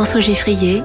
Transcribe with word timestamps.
François 0.00 0.22
Geffrier 0.22 0.82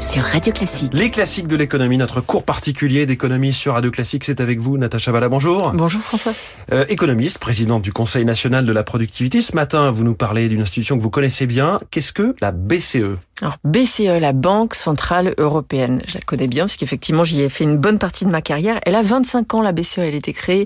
sur 0.00 0.22
Radio 0.22 0.52
Classique. 0.52 0.92
Les 0.92 1.10
classiques 1.10 1.46
de 1.48 1.56
l'économie, 1.56 1.96
notre 1.96 2.20
cours 2.20 2.44
particulier 2.44 3.06
d'économie 3.06 3.52
sur 3.52 3.74
Radio 3.74 3.90
Classique, 3.90 4.24
c'est 4.24 4.40
avec 4.40 4.58
vous, 4.58 4.78
Natacha 4.78 5.12
Valla, 5.12 5.28
bonjour. 5.28 5.72
Bonjour 5.74 6.00
François. 6.00 6.32
Euh, 6.72 6.84
économiste, 6.88 7.38
présidente 7.38 7.82
du 7.82 7.92
Conseil 7.92 8.24
national 8.24 8.66
de 8.66 8.72
la 8.72 8.82
productivité. 8.82 9.40
Ce 9.40 9.54
matin, 9.54 9.90
vous 9.90 10.04
nous 10.04 10.14
parlez 10.14 10.48
d'une 10.48 10.62
institution 10.62 10.96
que 10.96 11.02
vous 11.02 11.10
connaissez 11.10 11.46
bien. 11.46 11.78
Qu'est-ce 11.90 12.12
que 12.12 12.34
la 12.40 12.52
BCE 12.52 13.16
alors 13.42 13.56
BCE, 13.64 14.18
la 14.18 14.32
Banque 14.32 14.74
Centrale 14.74 15.34
Européenne, 15.36 16.00
je 16.08 16.14
la 16.14 16.22
connais 16.22 16.46
bien 16.46 16.64
parce 16.64 16.76
qu'effectivement 16.76 17.22
j'y 17.22 17.42
ai 17.42 17.50
fait 17.50 17.64
une 17.64 17.76
bonne 17.76 17.98
partie 17.98 18.24
de 18.24 18.30
ma 18.30 18.40
carrière. 18.40 18.80
Elle 18.86 18.94
a 18.94 19.02
25 19.02 19.52
ans, 19.52 19.60
la 19.60 19.72
BCE, 19.72 19.98
elle 19.98 20.14
a 20.14 20.16
été 20.16 20.32
créée 20.32 20.64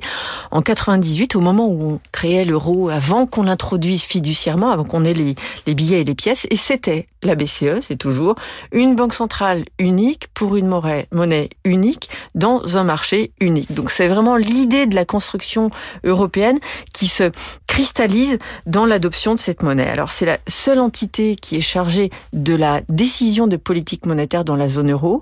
en 0.52 0.62
98 0.62 1.34
au 1.34 1.40
moment 1.40 1.66
où 1.66 1.94
on 1.94 2.00
créait 2.12 2.44
l'euro, 2.44 2.88
avant 2.88 3.26
qu'on 3.26 3.42
l'introduise 3.42 4.04
fiduciairement, 4.04 4.70
avant 4.70 4.84
qu'on 4.84 5.04
ait 5.04 5.14
les, 5.14 5.34
les 5.66 5.74
billets 5.74 6.02
et 6.02 6.04
les 6.04 6.14
pièces. 6.14 6.46
Et 6.48 6.56
c'était 6.56 7.08
la 7.24 7.34
BCE, 7.34 7.80
c'est 7.82 7.98
toujours 7.98 8.36
une 8.70 8.94
banque 8.94 9.14
centrale 9.14 9.19
unique 9.78 10.28
pour 10.34 10.56
une 10.56 10.68
monnaie 11.12 11.50
unique 11.64 12.08
dans 12.34 12.76
un 12.76 12.84
marché 12.84 13.32
unique. 13.40 13.72
Donc 13.72 13.90
c'est 13.90 14.08
vraiment 14.08 14.36
l'idée 14.36 14.86
de 14.86 14.94
la 14.94 15.04
construction 15.04 15.70
européenne 16.04 16.58
qui 16.92 17.08
se 17.08 17.30
cristallise 17.80 18.38
dans 18.66 18.84
l'adoption 18.84 19.34
de 19.34 19.38
cette 19.38 19.62
monnaie. 19.62 19.88
Alors 19.88 20.12
c'est 20.12 20.26
la 20.26 20.36
seule 20.46 20.80
entité 20.80 21.34
qui 21.34 21.56
est 21.56 21.62
chargée 21.62 22.10
de 22.34 22.54
la 22.54 22.82
décision 22.90 23.46
de 23.46 23.56
politique 23.56 24.04
monétaire 24.04 24.44
dans 24.44 24.54
la 24.54 24.68
zone 24.68 24.92
euro. 24.92 25.18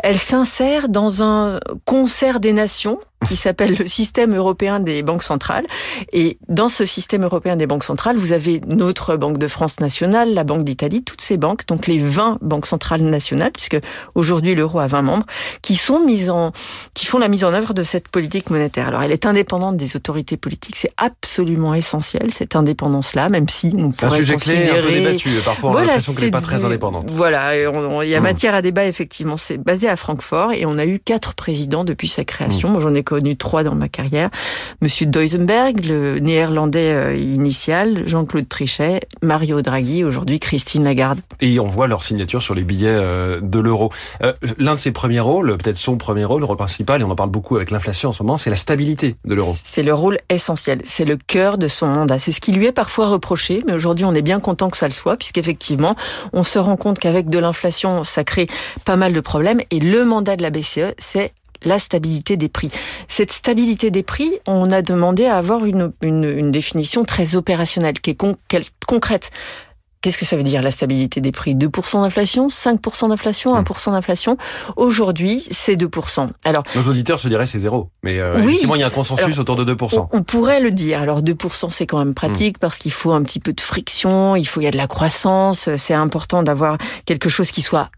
Elle 0.00 0.18
s'insère 0.18 0.90
dans 0.90 1.22
un 1.22 1.58
concert 1.86 2.38
des 2.38 2.52
nations 2.52 2.98
qui 3.28 3.36
s'appelle 3.36 3.76
le 3.78 3.86
système 3.86 4.34
européen 4.34 4.80
des 4.80 5.02
banques 5.02 5.22
centrales. 5.22 5.66
Et 6.12 6.38
dans 6.48 6.68
ce 6.68 6.84
système 6.84 7.24
européen 7.24 7.56
des 7.56 7.66
banques 7.66 7.84
centrales, 7.84 8.16
vous 8.16 8.32
avez 8.32 8.60
notre 8.66 9.16
Banque 9.16 9.38
de 9.38 9.46
France 9.46 9.80
nationale, 9.80 10.34
la 10.34 10.44
Banque 10.44 10.64
d'Italie, 10.64 11.02
toutes 11.02 11.20
ces 11.20 11.36
banques, 11.36 11.66
donc 11.66 11.86
les 11.86 11.98
20 11.98 12.38
banques 12.40 12.66
centrales 12.66 13.02
nationales, 13.02 13.52
puisque 13.52 13.78
aujourd'hui 14.14 14.54
l'euro 14.54 14.80
a 14.80 14.86
20 14.86 15.02
membres, 15.02 15.26
qui 15.62 15.76
sont 15.76 16.04
mises 16.04 16.30
en, 16.30 16.52
qui 16.94 17.06
font 17.06 17.18
la 17.18 17.28
mise 17.28 17.44
en 17.44 17.52
œuvre 17.52 17.74
de 17.74 17.84
cette 17.84 18.08
politique 18.08 18.50
monétaire. 18.50 18.88
Alors 18.88 19.02
elle 19.02 19.12
est 19.12 19.26
indépendante 19.26 19.76
des 19.76 19.96
autorités 19.96 20.36
politiques, 20.36 20.76
c'est 20.76 20.92
absolument 20.96 21.74
essentiel 21.74 22.01
cette 22.02 22.56
indépendance-là, 22.56 23.28
même 23.28 23.48
si 23.48 23.74
on 23.76 23.90
pourrait 23.90 24.12
un 24.12 24.16
sujet 24.16 24.34
considérer... 24.34 24.68
clé, 24.68 24.78
un 24.78 24.82
peu 24.82 24.92
débattu. 24.92 25.28
Parfois 25.44 25.70
on 25.70 25.76
a 25.76 25.84
l'impression 25.84 26.12
qu'elle 26.14 26.24
n'est 26.26 26.30
pas 26.30 26.40
très 26.40 26.64
indépendante. 26.64 27.10
Voilà, 27.10 27.56
il 27.56 28.08
y 28.08 28.14
a 28.14 28.20
mmh. 28.20 28.22
matière 28.22 28.54
à 28.54 28.62
débat 28.62 28.84
effectivement. 28.84 29.36
C'est 29.36 29.58
basé 29.58 29.88
à 29.88 29.96
Francfort 29.96 30.52
et 30.52 30.66
on 30.66 30.78
a 30.78 30.86
eu 30.86 30.98
quatre 30.98 31.34
présidents 31.34 31.84
depuis 31.84 32.08
sa 32.08 32.24
création. 32.24 32.68
Mmh. 32.68 32.72
Moi 32.72 32.80
j'en 32.80 32.94
ai 32.94 33.02
connu 33.02 33.36
trois 33.36 33.62
dans 33.62 33.74
ma 33.74 33.88
carrière. 33.88 34.30
Monsieur 34.80 35.06
Duisenberg, 35.06 35.84
le 35.84 36.18
néerlandais 36.18 36.92
euh, 36.92 37.16
initial, 37.16 38.02
Jean-Claude 38.06 38.48
Trichet, 38.48 39.00
Mario 39.22 39.62
Draghi, 39.62 40.04
aujourd'hui 40.04 40.40
Christine 40.40 40.84
Lagarde. 40.84 41.20
Et 41.40 41.58
on 41.58 41.66
voit 41.66 41.86
leur 41.86 42.02
signature 42.02 42.42
sur 42.42 42.54
les 42.54 42.62
billets 42.62 42.88
euh, 42.90 43.40
de 43.40 43.58
l'euro. 43.58 43.90
Euh, 44.22 44.32
l'un 44.58 44.74
de 44.74 44.78
ses 44.78 44.92
premiers 44.92 45.20
rôles, 45.20 45.56
peut-être 45.56 45.76
son 45.76 45.96
premier 45.96 46.24
rôle, 46.24 46.40
le 46.40 46.46
rôle 46.46 46.56
principal, 46.56 47.00
et 47.00 47.04
on 47.04 47.10
en 47.10 47.16
parle 47.16 47.30
beaucoup 47.30 47.56
avec 47.56 47.70
l'inflation 47.70 48.10
en 48.10 48.12
ce 48.12 48.22
moment, 48.22 48.36
c'est 48.36 48.50
la 48.50 48.56
stabilité 48.56 49.16
de 49.24 49.34
l'euro. 49.34 49.52
C'est 49.54 49.82
le 49.82 49.94
rôle 49.94 50.18
essentiel, 50.28 50.80
c'est 50.84 51.04
le 51.04 51.16
cœur 51.16 51.58
de 51.58 51.68
son 51.68 51.81
mandat. 51.88 52.18
C'est 52.18 52.32
ce 52.32 52.40
qui 52.40 52.52
lui 52.52 52.66
est 52.66 52.72
parfois 52.72 53.08
reproché, 53.08 53.60
mais 53.66 53.72
aujourd'hui 53.72 54.04
on 54.04 54.14
est 54.14 54.22
bien 54.22 54.40
content 54.40 54.70
que 54.70 54.76
ça 54.76 54.88
le 54.88 54.94
soit, 54.94 55.16
puisqu'effectivement 55.16 55.96
on 56.32 56.44
se 56.44 56.58
rend 56.58 56.76
compte 56.76 56.98
qu'avec 56.98 57.28
de 57.28 57.38
l'inflation, 57.38 58.04
ça 58.04 58.24
crée 58.24 58.46
pas 58.84 58.96
mal 58.96 59.12
de 59.12 59.20
problèmes, 59.20 59.60
et 59.70 59.80
le 59.80 60.04
mandat 60.04 60.36
de 60.36 60.42
la 60.42 60.50
BCE, 60.50 60.94
c'est 60.98 61.32
la 61.64 61.78
stabilité 61.78 62.36
des 62.36 62.48
prix. 62.48 62.70
Cette 63.08 63.32
stabilité 63.32 63.90
des 63.90 64.02
prix, 64.02 64.32
on 64.46 64.70
a 64.70 64.82
demandé 64.82 65.26
à 65.26 65.36
avoir 65.36 65.64
une, 65.64 65.92
une, 66.02 66.50
définition 66.50 67.04
très 67.04 67.36
opérationnelle, 67.36 68.00
qui 68.00 68.10
est 68.10 68.18
concrète. 68.86 69.30
Qu'est-ce 70.02 70.18
que 70.18 70.24
ça 70.24 70.36
veut 70.36 70.42
dire 70.42 70.62
la 70.62 70.72
stabilité 70.72 71.20
des 71.20 71.30
prix? 71.30 71.54
2% 71.54 72.02
d'inflation? 72.02 72.48
5% 72.48 73.08
d'inflation? 73.08 73.54
1% 73.54 73.62
hmm. 73.62 73.92
d'inflation? 73.92 74.36
Aujourd'hui, 74.76 75.46
c'est 75.50 75.76
2%. 75.76 76.28
Alors, 76.44 76.64
Nos 76.74 76.82
auditeurs 76.82 77.20
se 77.20 77.28
diraient 77.28 77.46
c'est 77.46 77.60
zéro. 77.60 77.90
Mais 78.02 78.18
euh, 78.18 78.42
effectivement, 78.42 78.74
il 78.74 78.80
y 78.80 78.84
a 78.84 78.88
un 78.88 78.90
consensus 78.90 79.38
autour 79.38 79.54
de 79.54 79.72
2%. 79.72 80.08
On, 80.12 80.22
pourrait 80.24 80.60
le 80.60 80.72
dire. 80.72 81.00
Alors 81.00 81.22
2%, 81.22 81.70
c'est 81.70 81.86
quand 81.86 81.98
même 81.98 82.14
pratique 82.14 82.56
hmm. 82.56 82.60
parce 82.60 82.78
qu'il 82.78 82.92
faut 82.92 83.12
un 83.12 83.22
petit 83.22 83.38
peu 83.38 83.52
de 83.52 83.60
friction, 83.60 84.34
il 84.34 84.44
faut 84.44 84.60
il 84.60 84.64
y 84.64 84.66
a 84.66 84.72
de 84.72 84.76
la 84.76 84.88
croissance. 84.88 85.68
C'est 85.76 85.94
important 85.94 86.42
d'avoir 86.42 86.78
quelque 87.04 87.28
chose 87.28 87.52
qui 87.52 87.62
soit 87.62 87.90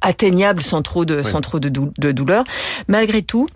atteignable 0.00 0.62
sans 0.62 0.82
trop 0.82 1.04
de, 1.04 1.22
sans 1.22 1.40
trop 1.40 1.60
de 1.60 1.68
douleur. 2.12 2.44
Malgré 2.88 3.22
tout, 3.22 3.46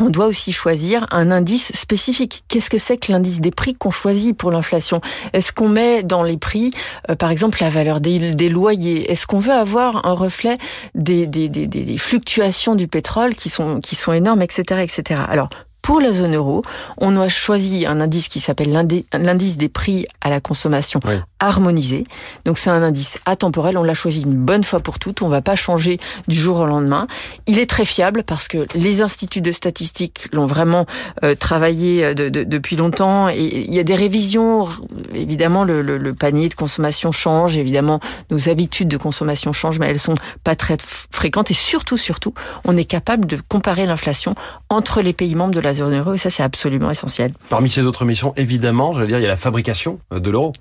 on 0.00 0.10
doit 0.10 0.26
aussi 0.26 0.52
choisir 0.52 1.06
un 1.10 1.30
indice 1.30 1.72
spécifique. 1.72 2.44
Qu'est-ce 2.48 2.70
que 2.70 2.78
c'est 2.78 2.96
que 2.96 3.12
l'indice 3.12 3.40
des 3.40 3.50
prix 3.50 3.74
qu'on 3.74 3.90
choisit 3.90 4.36
pour 4.36 4.50
l'inflation? 4.50 5.00
Est-ce 5.32 5.52
qu'on 5.52 5.68
met 5.68 6.02
dans 6.02 6.22
les 6.22 6.36
prix, 6.36 6.72
euh, 7.10 7.16
par 7.16 7.30
exemple, 7.30 7.58
la 7.60 7.70
valeur 7.70 8.00
des, 8.00 8.48
loyers? 8.48 9.10
Est-ce 9.10 9.26
qu'on 9.26 9.38
veut 9.38 9.52
avoir 9.52 10.06
un 10.06 10.12
reflet 10.12 10.58
des, 10.94 11.96
fluctuations 11.98 12.74
du 12.74 12.88
pétrole 12.88 13.34
qui 13.34 13.48
sont, 13.48 13.80
qui 13.80 13.94
sont 13.94 14.12
énormes, 14.12 14.42
etc., 14.42 14.82
etc. 14.82 15.20
Alors, 15.28 15.48
pour 15.86 16.00
la 16.00 16.12
zone 16.12 16.34
euro, 16.34 16.62
on 16.96 17.16
a 17.16 17.28
choisi 17.28 17.86
un 17.86 18.00
indice 18.00 18.26
qui 18.26 18.40
s'appelle 18.40 18.72
l'indice 19.12 19.56
des 19.56 19.68
prix 19.68 20.04
à 20.20 20.30
la 20.30 20.40
consommation 20.40 20.98
harmonisé. 21.38 22.02
Donc 22.44 22.58
c'est 22.58 22.70
un 22.70 22.82
indice 22.82 23.18
atemporel, 23.24 23.78
on 23.78 23.84
l'a 23.84 23.94
choisi 23.94 24.22
une 24.22 24.34
bonne 24.34 24.64
fois 24.64 24.80
pour 24.80 24.98
toutes, 24.98 25.22
on 25.22 25.28
va 25.28 25.42
pas 25.42 25.54
changer 25.54 26.00
du 26.26 26.34
jour 26.34 26.56
au 26.56 26.66
lendemain. 26.66 27.06
Il 27.46 27.60
est 27.60 27.70
très 27.70 27.84
fiable 27.84 28.24
parce 28.24 28.48
que 28.48 28.66
les 28.74 29.00
instituts 29.00 29.40
de 29.40 29.52
statistiques 29.52 30.26
l'ont 30.32 30.46
vraiment 30.46 30.86
euh, 31.22 31.36
travaillé 31.36 32.04
euh, 32.04 32.14
depuis 32.14 32.74
longtemps. 32.74 33.28
Et 33.28 33.66
il 33.68 33.72
y 33.72 33.78
a 33.78 33.84
des 33.84 33.94
révisions, 33.94 34.66
évidemment 35.14 35.62
le, 35.62 35.82
le, 35.82 36.14
panier 36.14 36.48
de 36.48 36.54
consommation 36.54 37.12
change, 37.12 37.56
évidemment 37.56 38.00
nos 38.32 38.48
habitudes 38.48 38.88
de 38.88 38.96
consommation 38.96 39.52
changent, 39.52 39.78
mais 39.78 39.86
elles 39.86 40.00
sont 40.00 40.16
pas 40.42 40.56
très 40.56 40.78
fréquentes. 41.12 41.52
Et 41.52 41.54
surtout, 41.54 41.96
surtout, 41.96 42.34
on 42.64 42.76
est 42.76 42.86
capable 42.86 43.26
de 43.26 43.38
comparer 43.48 43.86
l'inflation 43.86 44.34
entre 44.68 45.00
les 45.00 45.12
pays 45.12 45.36
membres 45.36 45.54
de 45.54 45.60
la 45.60 45.75
zone 45.76 45.96
euro 45.96 46.14
et 46.14 46.18
ça 46.18 46.30
c'est 46.30 46.42
absolument 46.42 46.90
essentiel. 46.90 47.32
Parmi 47.48 47.70
ces 47.70 47.82
autres 47.82 48.04
missions, 48.04 48.32
évidemment, 48.36 48.94
j'allais 48.94 49.06
dire, 49.08 49.18
il 49.18 49.22
y 49.22 49.26
a 49.26 49.28
la 49.28 49.36
fabrication 49.36 50.00
euh, 50.12 50.20
de 50.20 50.30
l'euro. 50.30 50.52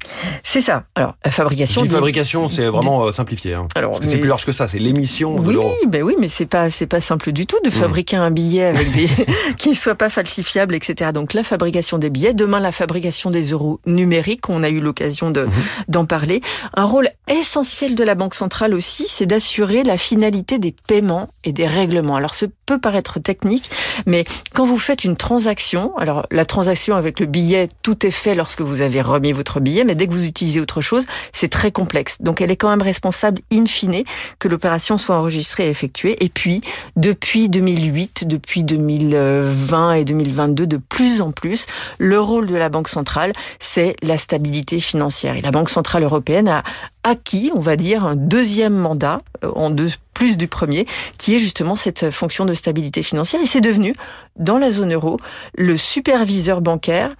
C'est 0.43 0.61
ça. 0.61 0.83
Alors 0.95 1.15
la 1.23 1.31
fabrication. 1.31 1.83
La 1.83 1.89
fabrication, 1.89 2.47
c'est 2.47 2.67
vraiment 2.67 3.05
euh, 3.05 3.11
simplifié. 3.11 3.53
Hein. 3.53 3.67
Alors, 3.75 3.99
c'est 4.03 4.17
plus 4.17 4.27
large 4.27 4.45
que 4.45 4.51
ça. 4.51 4.67
C'est 4.67 4.79
l'émission 4.79 5.35
de 5.35 5.51
l'euro. 5.51 5.73
Oui, 5.81 5.87
ben 5.87 6.03
oui, 6.03 6.15
mais 6.19 6.27
c'est 6.27 6.45
pas 6.45 6.69
c'est 6.69 6.87
pas 6.87 7.01
simple 7.01 7.31
du 7.31 7.45
tout 7.45 7.57
de 7.63 7.69
mmh. 7.69 7.71
fabriquer 7.71 8.15
un 8.17 8.31
billet 8.31 8.65
avec 8.65 8.91
des 8.91 9.07
qui 9.57 9.69
ne 9.69 9.75
soit 9.75 9.95
pas 9.95 10.09
falsifiable, 10.09 10.75
etc. 10.75 11.11
Donc 11.13 11.33
la 11.33 11.43
fabrication 11.43 11.97
des 11.97 12.09
billets. 12.09 12.33
Demain, 12.33 12.59
la 12.59 12.71
fabrication 12.71 13.31
des 13.31 13.51
euros 13.51 13.79
numériques. 13.85 14.49
On 14.49 14.63
a 14.63 14.69
eu 14.69 14.79
l'occasion 14.79 15.31
de 15.31 15.41
mmh. 15.41 15.51
d'en 15.87 16.05
parler. 16.05 16.41
Un 16.75 16.85
rôle 16.85 17.09
essentiel 17.27 17.95
de 17.95 18.03
la 18.03 18.15
banque 18.15 18.35
centrale 18.35 18.73
aussi, 18.73 19.05
c'est 19.07 19.25
d'assurer 19.25 19.83
la 19.83 19.97
finalité 19.97 20.59
des 20.59 20.75
paiements 20.87 21.29
et 21.43 21.53
des 21.53 21.67
règlements. 21.67 22.15
Alors, 22.15 22.35
ça 22.35 22.47
peut 22.65 22.79
paraître 22.79 23.19
technique, 23.19 23.69
mais 24.05 24.25
quand 24.53 24.65
vous 24.65 24.77
faites 24.77 25.04
une 25.05 25.15
transaction, 25.15 25.95
alors 25.97 26.25
la 26.31 26.45
transaction 26.45 26.95
avec 26.95 27.19
le 27.19 27.25
billet, 27.25 27.69
tout 27.81 28.05
est 28.05 28.11
fait 28.11 28.35
lorsque 28.35 28.61
vous 28.61 28.81
avez 28.81 29.01
remis 29.01 29.31
votre 29.31 29.59
billet, 29.59 29.83
mais 29.83 29.95
dès 29.95 30.07
que 30.07 30.11
vous 30.11 30.25
utilisez 30.25 30.59
autre 30.59 30.81
chose, 30.81 31.05
c'est 31.31 31.47
très 31.47 31.71
complexe. 31.71 32.21
Donc 32.21 32.41
elle 32.41 32.51
est 32.51 32.55
quand 32.55 32.69
même 32.69 32.81
responsable 32.81 33.41
in 33.53 33.65
fine 33.65 34.03
que 34.39 34.47
l'opération 34.47 34.97
soit 34.97 35.15
enregistrée 35.15 35.67
et 35.67 35.69
effectuée. 35.69 36.23
Et 36.23 36.29
puis, 36.29 36.61
depuis 36.95 37.49
2008, 37.49 38.27
depuis 38.27 38.63
2020 38.63 39.93
et 39.93 40.05
2022, 40.05 40.67
de 40.67 40.77
plus 40.77 41.21
en 41.21 41.31
plus, 41.31 41.65
le 41.97 42.19
rôle 42.19 42.47
de 42.47 42.55
la 42.55 42.69
Banque 42.69 42.89
centrale, 42.89 43.33
c'est 43.59 43.95
la 44.01 44.17
stabilité 44.17 44.79
financière. 44.79 45.35
Et 45.35 45.41
la 45.41 45.51
Banque 45.51 45.69
centrale 45.69 46.03
européenne 46.03 46.47
a 46.47 46.63
acquis, 47.05 47.51
on 47.55 47.61
va 47.61 47.77
dire, 47.77 48.03
un 48.03 48.15
deuxième 48.15 48.73
mandat 48.73 49.21
euh, 49.43 49.51
en 49.55 49.69
deux 49.69 49.89
plus 50.13 50.37
du 50.37 50.47
premier, 50.47 50.85
qui 51.17 51.35
est 51.35 51.39
justement 51.39 51.75
cette 51.75 52.09
fonction 52.09 52.45
de 52.45 52.53
stabilité 52.53 53.03
financière. 53.03 53.41
Et 53.41 53.47
c'est 53.47 53.61
devenu, 53.61 53.93
dans 54.37 54.57
la 54.57 54.71
zone 54.71 54.93
euro, 54.93 55.19
le 55.55 55.77
superviseur 55.77 56.61
bancaire 56.61 57.15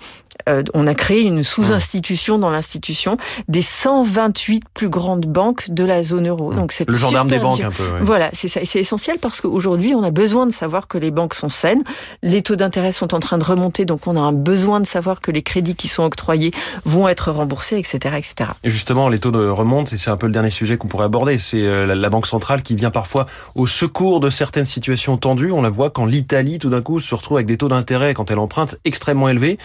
euh, 0.49 0.63
on 0.73 0.87
a 0.87 0.93
créé 0.93 1.21
une 1.21 1.43
sous-institution 1.43 2.37
dans 2.37 2.49
l'institution 2.49 3.17
des 3.47 3.61
128 3.61 4.63
plus 4.73 4.89
grandes 4.89 5.25
banques 5.25 5.69
de 5.69 5.83
la 5.83 6.03
zone 6.03 6.27
euro. 6.27 6.53
Donc 6.53 6.71
c'est 6.71 6.87
le 6.87 6.95
gendarme 6.95 7.29
des 7.29 7.39
banques 7.39 7.61
un 7.61 7.71
peu. 7.71 7.83
Voilà, 8.01 8.29
c'est 8.33 8.47
ça. 8.47 8.61
C'est 8.63 8.79
essentiel 8.79 9.17
parce 9.19 9.41
qu'aujourd'hui, 9.41 9.95
on 9.95 10.03
a 10.03 10.11
besoin 10.11 10.45
de 10.45 10.51
savoir 10.51 10.87
que 10.87 10.97
les 10.97 11.11
banques 11.11 11.33
sont 11.33 11.49
saines. 11.49 11.83
Les 12.21 12.41
taux 12.41 12.55
d'intérêt 12.55 12.91
sont 12.91 13.13
en 13.13 13.19
train 13.19 13.37
de 13.37 13.43
remonter, 13.43 13.85
donc 13.85 14.07
on 14.07 14.15
a 14.15 14.19
un 14.19 14.33
besoin 14.33 14.79
de 14.79 14.85
savoir 14.85 15.21
que 15.21 15.31
les 15.31 15.41
crédits 15.41 15.75
qui 15.75 15.87
sont 15.87 16.03
octroyés 16.03 16.51
vont 16.85 17.07
être 17.07 17.31
remboursés, 17.31 17.77
etc., 17.77 18.15
etc. 18.17 18.51
Et 18.63 18.69
justement, 18.69 19.09
les 19.09 19.19
taux 19.19 19.31
remontent 19.31 19.91
et 19.93 19.97
c'est 19.97 20.09
un 20.09 20.17
peu 20.17 20.27
le 20.27 20.31
dernier 20.33 20.49
sujet 20.49 20.77
qu'on 20.77 20.87
pourrait 20.87 21.05
aborder. 21.05 21.39
C'est 21.39 21.61
euh, 21.61 21.95
la 21.95 22.09
banque 22.09 22.27
centrale 22.27 22.63
qui 22.63 22.75
vient 22.75 22.91
parfois 22.91 23.25
au 23.55 23.67
secours 23.67 24.19
de 24.19 24.29
certaines 24.29 24.65
situations 24.65 25.17
tendues. 25.17 25.51
On 25.51 25.61
la 25.61 25.69
voit 25.69 25.89
quand 25.89 26.05
l'Italie, 26.05 26.59
tout 26.59 26.69
d'un 26.69 26.81
coup, 26.81 26.99
se 26.99 27.13
retrouve 27.15 27.37
avec 27.37 27.47
des 27.47 27.57
taux 27.57 27.67
d'intérêt 27.67 28.13
quand 28.13 28.31
elle 28.31 28.39
emprunte 28.39 28.77
extrêmement 28.85 29.29
élevés. 29.29 29.57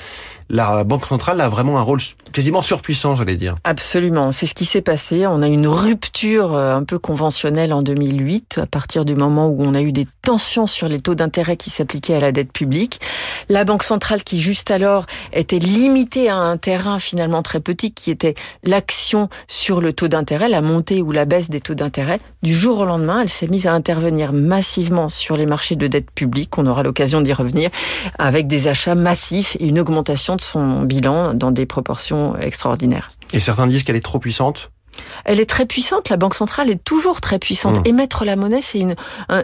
La 0.48 0.69
la 0.76 0.84
Banque 0.84 1.06
centrale 1.06 1.40
a 1.40 1.48
vraiment 1.48 1.78
un 1.78 1.82
rôle 1.82 2.00
quasiment 2.32 2.62
surpuissant, 2.62 3.16
j'allais 3.16 3.36
dire. 3.36 3.56
Absolument, 3.64 4.32
c'est 4.32 4.46
ce 4.46 4.54
qui 4.54 4.64
s'est 4.64 4.82
passé. 4.82 5.26
On 5.26 5.42
a 5.42 5.48
une 5.48 5.66
rupture 5.66 6.54
euh, 6.54 6.76
un 6.76 6.84
peu 6.84 6.98
conventionnelle 6.98 7.72
en 7.72 7.82
2008, 7.82 8.60
à 8.62 8.66
partir 8.66 9.04
du 9.04 9.14
moment 9.14 9.48
où 9.48 9.62
on 9.64 9.74
a 9.74 9.80
eu 9.80 9.92
des 9.92 10.06
tensions 10.22 10.66
sur 10.66 10.88
les 10.88 11.00
taux 11.00 11.14
d'intérêt 11.14 11.56
qui 11.56 11.70
s'appliquaient 11.70 12.14
à 12.14 12.20
la 12.20 12.32
dette 12.32 12.52
publique. 12.52 13.00
La 13.48 13.64
Banque 13.64 13.82
centrale, 13.82 14.22
qui 14.22 14.38
juste 14.38 14.70
alors 14.70 15.06
était 15.32 15.58
limitée 15.58 16.28
à 16.28 16.36
un 16.36 16.56
terrain 16.56 16.98
finalement 16.98 17.42
très 17.42 17.60
petit, 17.60 17.92
qui 17.92 18.10
était 18.10 18.34
l'action 18.64 19.28
sur 19.48 19.80
le 19.80 19.92
taux 19.92 20.08
d'intérêt, 20.08 20.48
la 20.48 20.62
montée 20.62 21.02
ou 21.02 21.12
la 21.12 21.24
baisse 21.24 21.50
des 21.50 21.60
taux 21.60 21.74
d'intérêt, 21.74 22.20
du 22.42 22.54
jour 22.54 22.78
au 22.78 22.84
lendemain, 22.84 23.22
elle 23.22 23.28
s'est 23.28 23.48
mise 23.48 23.66
à 23.66 23.72
intervenir 23.72 24.32
massivement 24.32 25.08
sur 25.08 25.36
les 25.36 25.46
marchés 25.46 25.76
de 25.76 25.86
dette 25.86 26.10
publique. 26.10 26.56
On 26.58 26.66
aura 26.66 26.82
l'occasion 26.82 27.20
d'y 27.20 27.32
revenir 27.32 27.70
avec 28.18 28.46
des 28.46 28.68
achats 28.68 28.94
massifs 28.94 29.56
et 29.60 29.66
une 29.66 29.78
augmentation 29.78 30.36
de 30.36 30.40
son 30.40 30.59
bilan 30.84 31.34
dans 31.34 31.50
des 31.50 31.66
proportions 31.66 32.36
extraordinaires. 32.38 33.10
Et 33.32 33.40
certains 33.40 33.66
disent 33.66 33.84
qu'elle 33.84 33.96
est 33.96 34.00
trop 34.00 34.18
puissante? 34.18 34.70
Elle 35.24 35.40
est 35.40 35.48
très 35.48 35.66
puissante, 35.66 36.08
la 36.08 36.16
Banque 36.16 36.34
centrale 36.34 36.70
est 36.70 36.82
toujours 36.82 37.20
très 37.20 37.38
puissante. 37.38 37.78
Mmh. 37.78 37.88
Émettre 37.88 38.24
la 38.24 38.36
monnaie, 38.36 38.62
c'est 38.62 38.80
une, 38.80 38.94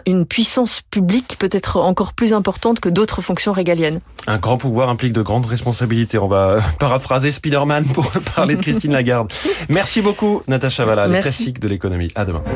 une 0.05 0.25
puissance 0.25 0.81
publique 0.91 1.37
peut-être 1.39 1.77
encore 1.77 2.13
plus 2.13 2.33
importante 2.33 2.79
que 2.79 2.89
d'autres 2.89 3.21
fonctions 3.21 3.53
régaliennes. 3.53 4.01
Un 4.27 4.37
grand 4.37 4.57
pouvoir 4.57 4.89
implique 4.89 5.13
de 5.13 5.21
grandes 5.21 5.45
responsabilités. 5.45 6.19
On 6.19 6.27
va 6.27 6.59
paraphraser 6.79 7.31
Spider-Man 7.31 7.85
pour 7.85 8.11
parler 8.35 8.55
de 8.55 8.61
Christine 8.61 8.91
Lagarde. 8.91 9.31
Merci 9.69 10.01
beaucoup, 10.01 10.41
Natacha 10.47 10.85
Valla, 10.85 11.07
le 11.07 11.21
classique 11.21 11.59
de 11.59 11.67
l'économie. 11.67 12.11
À 12.15 12.25
demain. 12.25 12.43